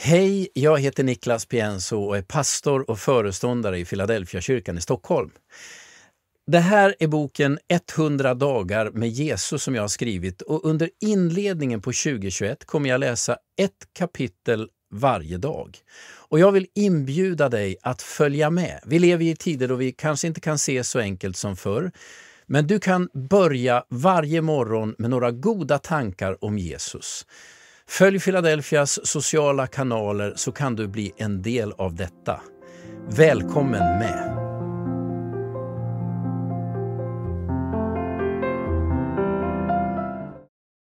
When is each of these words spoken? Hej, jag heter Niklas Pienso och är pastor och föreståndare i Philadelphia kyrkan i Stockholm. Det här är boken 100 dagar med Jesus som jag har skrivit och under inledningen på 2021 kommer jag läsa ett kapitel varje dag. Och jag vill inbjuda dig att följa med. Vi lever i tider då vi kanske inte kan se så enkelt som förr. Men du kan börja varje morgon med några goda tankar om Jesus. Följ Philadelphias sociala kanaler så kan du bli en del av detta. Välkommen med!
Hej, 0.00 0.48
jag 0.54 0.80
heter 0.80 1.04
Niklas 1.04 1.46
Pienso 1.46 1.96
och 1.96 2.16
är 2.16 2.22
pastor 2.22 2.90
och 2.90 2.98
föreståndare 2.98 3.78
i 3.78 3.84
Philadelphia 3.84 4.40
kyrkan 4.40 4.78
i 4.78 4.80
Stockholm. 4.80 5.30
Det 6.46 6.58
här 6.58 6.94
är 6.98 7.06
boken 7.06 7.58
100 7.96 8.34
dagar 8.34 8.90
med 8.90 9.08
Jesus 9.08 9.62
som 9.62 9.74
jag 9.74 9.82
har 9.82 9.88
skrivit 9.88 10.42
och 10.42 10.64
under 10.64 10.90
inledningen 11.00 11.80
på 11.80 11.92
2021 11.92 12.64
kommer 12.64 12.88
jag 12.88 13.00
läsa 13.00 13.36
ett 13.60 13.88
kapitel 13.92 14.68
varje 14.94 15.38
dag. 15.38 15.78
Och 16.28 16.38
jag 16.38 16.52
vill 16.52 16.66
inbjuda 16.74 17.48
dig 17.48 17.76
att 17.82 18.02
följa 18.02 18.50
med. 18.50 18.80
Vi 18.86 18.98
lever 18.98 19.24
i 19.24 19.36
tider 19.36 19.68
då 19.68 19.74
vi 19.74 19.92
kanske 19.92 20.26
inte 20.26 20.40
kan 20.40 20.58
se 20.58 20.84
så 20.84 20.98
enkelt 20.98 21.36
som 21.36 21.56
förr. 21.56 21.92
Men 22.46 22.66
du 22.66 22.80
kan 22.80 23.08
börja 23.30 23.84
varje 23.88 24.42
morgon 24.42 24.94
med 24.98 25.10
några 25.10 25.30
goda 25.30 25.78
tankar 25.78 26.44
om 26.44 26.58
Jesus. 26.58 27.26
Följ 27.88 28.20
Philadelphias 28.20 29.06
sociala 29.06 29.66
kanaler 29.66 30.32
så 30.36 30.52
kan 30.52 30.76
du 30.76 30.88
bli 30.88 31.12
en 31.16 31.42
del 31.42 31.72
av 31.72 31.94
detta. 31.94 32.40
Välkommen 33.16 33.98
med! 33.98 34.37